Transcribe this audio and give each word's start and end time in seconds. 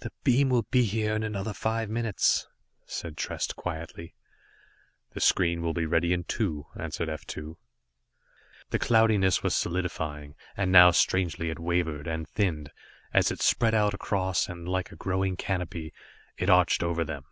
"The 0.00 0.12
beams 0.24 0.50
will 0.50 0.64
be 0.70 0.84
here 0.84 1.16
in 1.16 1.22
another 1.22 1.54
five 1.54 1.88
minutes," 1.88 2.46
said 2.84 3.16
Trest 3.16 3.56
quietly. 3.56 4.14
"The 5.14 5.20
screen 5.22 5.62
will 5.62 5.72
be 5.72 5.86
ready 5.86 6.12
in 6.12 6.24
two," 6.24 6.66
answered 6.78 7.08
F 7.08 7.24
2. 7.26 7.56
The 8.68 8.78
cloudiness 8.78 9.42
was 9.42 9.56
solidifying, 9.56 10.34
and 10.54 10.70
now 10.70 10.90
strangely 10.90 11.48
it 11.48 11.58
wavered, 11.58 12.06
and 12.06 12.28
thinned, 12.28 12.72
as 13.14 13.30
it 13.30 13.40
spread 13.40 13.72
out 13.74 13.94
across, 13.94 14.50
and 14.50 14.68
like 14.68 14.92
a 14.92 14.96
growing 14.96 15.36
canopy, 15.38 15.94
it 16.36 16.50
arched 16.50 16.82
over 16.82 17.02
them. 17.02 17.24